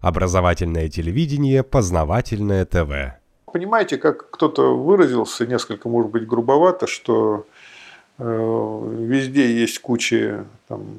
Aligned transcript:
Образовательное 0.00 0.88
телевидение, 0.88 1.62
познавательное 1.62 2.64
ТВ. 2.64 3.18
Понимаете, 3.52 3.96
как 3.96 4.30
кто-то 4.30 4.76
выразился, 4.76 5.46
несколько, 5.46 5.88
может 5.88 6.10
быть, 6.10 6.26
грубовато, 6.26 6.86
что 6.86 7.46
э, 8.18 8.96
везде 9.00 9.52
есть 9.52 9.80
куча, 9.80 10.44
там, 10.68 10.98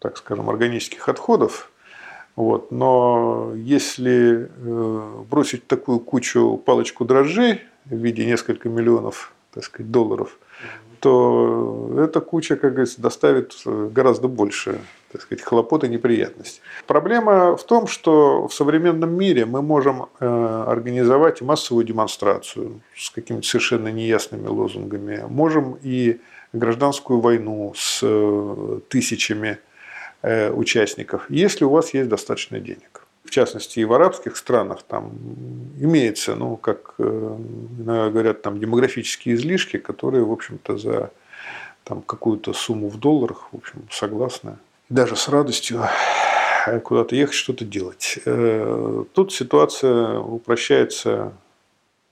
так 0.00 0.16
скажем, 0.16 0.48
органических 0.48 1.08
отходов, 1.08 1.70
вот, 2.34 2.70
но 2.70 3.52
если 3.54 4.50
э, 4.50 5.22
бросить 5.30 5.66
такую 5.66 6.00
кучу 6.00 6.56
палочку 6.64 7.04
дрожжей 7.04 7.62
в 7.84 7.94
виде 7.94 8.26
нескольких 8.26 8.66
миллионов 8.66 9.32
так 9.56 9.64
сказать, 9.64 9.90
долларов, 9.90 10.38
то 11.00 11.96
эта 11.98 12.20
куча, 12.20 12.56
как 12.56 12.72
говорится, 12.72 13.00
доставит 13.00 13.52
гораздо 13.64 14.28
больше 14.28 14.80
так 15.12 15.22
сказать, 15.22 15.44
хлопот 15.44 15.84
и 15.84 15.88
неприятностей. 15.88 16.60
Проблема 16.86 17.56
в 17.56 17.64
том, 17.64 17.86
что 17.86 18.48
в 18.48 18.52
современном 18.52 19.16
мире 19.16 19.46
мы 19.46 19.62
можем 19.62 20.08
э, 20.20 20.64
организовать 20.66 21.40
массовую 21.40 21.86
демонстрацию 21.86 22.82
с 22.94 23.10
какими-то 23.10 23.46
совершенно 23.46 23.88
неясными 23.88 24.46
лозунгами, 24.46 25.24
можем 25.28 25.78
и 25.82 26.20
гражданскую 26.52 27.20
войну 27.20 27.72
с 27.74 28.00
э, 28.02 28.80
тысячами 28.88 29.58
э, 30.22 30.50
участников, 30.50 31.26
если 31.30 31.64
у 31.64 31.70
вас 31.70 31.94
есть 31.94 32.08
достаточно 32.10 32.60
денег 32.60 33.05
в 33.26 33.30
частности 33.30 33.80
и 33.80 33.84
в 33.84 33.92
арабских 33.92 34.36
странах, 34.36 34.82
там 34.82 35.12
имеется, 35.78 36.34
ну, 36.34 36.56
как 36.56 36.94
говорят, 36.98 38.42
там 38.42 38.58
демографические 38.58 39.34
излишки, 39.34 39.76
которые, 39.76 40.24
в 40.24 40.32
общем-то, 40.32 40.78
за 40.78 41.10
там, 41.84 42.02
какую-то 42.02 42.52
сумму 42.52 42.88
в 42.88 42.98
долларах, 42.98 43.48
в 43.52 43.56
общем, 43.56 43.86
согласны 43.90 44.56
даже 44.88 45.16
с 45.16 45.28
радостью 45.28 45.82
куда-то 46.82 47.14
ехать, 47.14 47.34
что-то 47.34 47.64
делать. 47.64 48.18
Э, 48.24 49.04
тут 49.12 49.32
ситуация 49.32 50.18
упрощается 50.18 51.32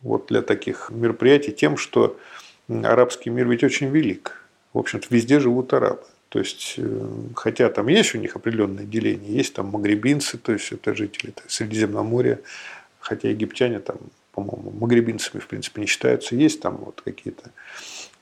вот 0.01 0.27
для 0.27 0.43
таких 0.43 0.91
мероприятий 0.91 1.53
тем, 1.53 1.77
что 1.77 2.17
арабский 2.69 3.31
мир 3.31 3.49
ведь 3.49 3.65
очень 3.65 3.89
велик. 3.89 4.45
В 4.73 4.79
общем-то, 4.79 5.09
везде 5.11 5.41
живут 5.41 5.73
арабы. 5.73 6.05
То 6.35 6.41
есть, 6.41 6.75
э, 6.79 7.11
хотя 7.37 7.69
там 7.69 7.87
есть 7.87 8.13
у 8.17 8.19
них 8.19 8.35
определенное 8.35 8.85
деление, 8.85 9.33
есть 9.33 9.55
там 9.55 9.67
магребинцы, 9.67 10.37
то 10.37 10.51
есть 10.53 10.73
это 10.73 10.93
жители 10.93 11.33
Средиземноморья, 11.47 12.41
хотя 12.99 13.29
египтяне 13.29 13.79
там, 13.79 13.99
по-моему, 14.33 14.73
магребинцами 14.73 15.41
в 15.41 15.47
принципе 15.47 15.83
не 15.83 15.87
считаются, 15.87 16.35
есть 16.35 16.61
там 16.61 16.79
вот 16.79 17.03
какие-то 17.05 17.53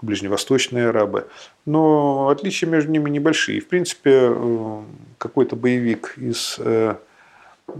ближневосточные 0.02 0.90
арабы. 0.90 1.26
Но 1.64 2.28
отличия 2.28 2.68
между 2.68 2.90
ними 2.90 3.08
небольшие. 3.08 3.62
В 3.62 3.68
принципе, 3.68 4.10
э, 4.14 4.82
какой-то 5.16 5.56
боевик 5.56 6.12
из 6.18 6.56
э, 6.58 6.96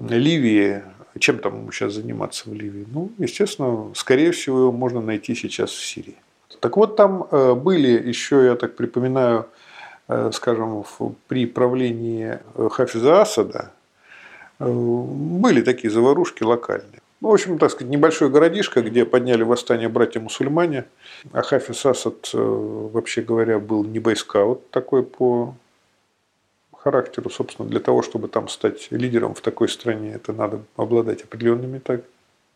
Ливии, 0.09 0.83
чем 1.19 1.41
там 1.41 1.71
сейчас 1.73 1.93
заниматься 1.93 2.49
в 2.49 2.55
Ливии? 2.55 2.87
Ну, 2.91 3.13
естественно, 3.19 3.93
скорее 3.95 4.33
всего, 4.33 4.61
его 4.61 4.73
можно 4.73 5.03
найти 5.03 5.35
сейчас 5.35 5.73
в 5.73 5.85
Сирии. 5.85 6.17
Так 6.61 6.79
вот, 6.79 6.97
там 6.97 7.29
были 7.63 8.09
еще, 8.09 8.47
я 8.47 8.55
так 8.55 8.77
припоминаю, 8.77 9.47
скажем, 10.33 10.85
при 11.29 11.47
правлении 11.47 12.39
Хафиза 12.71 13.21
Асада, 13.23 13.73
были 14.59 15.63
такие 15.63 15.91
заварушки 15.91 16.43
локальные. 16.43 17.03
Ну, 17.23 17.29
в 17.29 17.35
общем, 17.35 17.57
так 17.57 17.71
сказать, 17.71 17.89
небольшой 17.89 18.31
городишко, 18.31 18.83
где 18.83 19.05
подняли 19.05 19.45
восстание 19.45 19.89
братья-мусульмане. 19.89 20.87
А 21.33 21.43
Хафиз 21.43 21.87
Асад, 21.87 22.31
э, 22.35 22.37
вообще 22.37 23.23
говоря, 23.23 23.61
был 23.61 23.85
не 23.85 24.01
бойскаут 24.01 24.69
такой 24.71 25.05
по 25.05 25.55
характеру. 26.77 27.31
Собственно, 27.31 27.69
для 27.69 27.79
того, 27.79 28.03
чтобы 28.03 28.27
там 28.27 28.49
стать 28.49 28.89
лидером 28.91 29.35
в 29.35 29.41
такой 29.41 29.69
стране, 29.69 30.15
это 30.15 30.33
надо 30.33 30.63
обладать 30.75 31.23
определенными 31.23 31.79
так, 31.79 32.01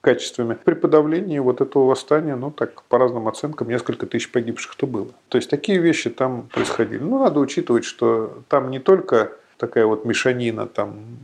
качествами. 0.06 0.56
При 0.62 0.74
подавлении 0.74 1.40
вот 1.40 1.60
этого 1.60 1.86
восстания, 1.86 2.36
ну 2.36 2.52
так, 2.52 2.84
по 2.84 2.96
разным 2.96 3.26
оценкам, 3.26 3.68
несколько 3.68 4.06
тысяч 4.06 4.30
погибших-то 4.30 4.86
было. 4.86 5.08
То 5.28 5.36
есть 5.36 5.50
такие 5.50 5.78
вещи 5.78 6.10
там 6.10 6.48
происходили. 6.52 7.00
Ну, 7.00 7.18
надо 7.18 7.40
учитывать, 7.40 7.84
что 7.84 8.44
там 8.48 8.70
не 8.70 8.78
только 8.78 9.32
такая 9.58 9.84
вот 9.84 10.04
мешанина 10.04 10.66
там 10.68 11.18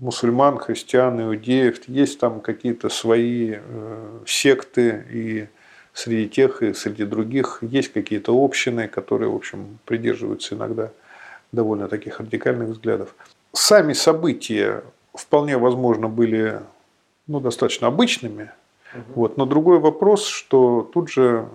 мусульман, 0.00 0.56
христиан, 0.56 1.20
иудеев, 1.20 1.86
есть 1.88 2.18
там 2.18 2.40
какие-то 2.40 2.88
свои 2.88 3.56
э, 3.58 4.18
секты, 4.24 5.04
и 5.10 5.48
среди 5.92 6.26
тех, 6.26 6.62
и 6.62 6.72
среди 6.72 7.04
других 7.04 7.58
есть 7.60 7.92
какие-то 7.92 8.32
общины, 8.32 8.88
которые, 8.88 9.28
в 9.28 9.34
общем, 9.34 9.78
придерживаются 9.84 10.54
иногда 10.54 10.90
довольно 11.52 11.86
таких 11.86 12.18
радикальных 12.18 12.70
взглядов. 12.70 13.14
Сами 13.52 13.92
события 13.92 14.84
вполне 15.12 15.58
возможно 15.58 16.08
были 16.08 16.60
ну, 17.30 17.40
достаточно 17.40 17.86
обычными, 17.86 18.50
угу. 18.92 19.02
вот, 19.14 19.36
но 19.36 19.46
другой 19.46 19.78
вопрос, 19.78 20.26
что 20.26 20.88
тут 20.92 21.10
же 21.10 21.48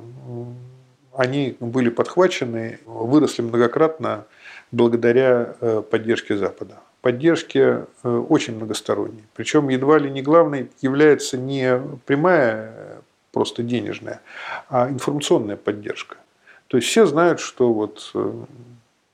они 1.15 1.55
были 1.59 1.89
подхвачены, 1.89 2.79
выросли 2.85 3.41
многократно 3.41 4.25
благодаря 4.71 5.55
э, 5.61 5.81
поддержке 5.89 6.37
Запада 6.37 6.79
поддержки 7.05 7.59
э, 7.59 7.85
очень 8.03 8.55
многосторонней. 8.55 9.25
Причем 9.35 9.69
едва 9.69 9.99
ли 9.99 10.09
не 10.09 10.23
главной 10.23 10.71
является 10.81 11.37
не 11.37 11.79
прямая 12.07 13.03
просто 13.31 13.61
денежная, 13.61 14.21
а 14.69 14.89
информационная 14.89 15.55
поддержка. 15.55 16.17
То 16.65 16.77
есть 16.77 16.89
все 16.89 17.05
знают, 17.05 17.39
что 17.39 17.71
вот 17.73 18.09
э, 18.15 18.33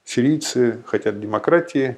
сирийцы 0.05 0.81
хотят 0.85 1.19
демократии, 1.19 1.97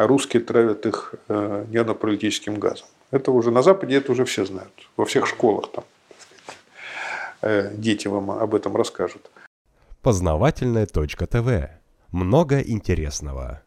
а 0.00 0.06
русские 0.06 0.42
травят 0.42 0.86
их 0.86 1.14
нервно-паралитическим 1.28 2.58
газом. 2.58 2.86
Это 3.10 3.32
уже 3.32 3.50
на 3.50 3.60
Западе 3.62 3.96
это 3.96 4.12
уже 4.12 4.24
все 4.24 4.46
знают. 4.46 4.72
Во 4.96 5.04
всех 5.04 5.26
школах 5.26 5.70
там 5.72 5.84
дети 7.76 8.08
вам 8.08 8.30
об 8.30 8.54
этом 8.54 8.74
расскажут. 8.76 9.30
Познавательная 10.00 10.86
точка 10.86 11.26
ТВ. 11.26 11.68
Много 12.12 12.60
интересного. 12.60 13.60